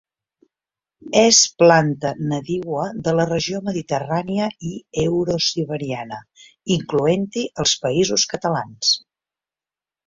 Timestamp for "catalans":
8.35-8.99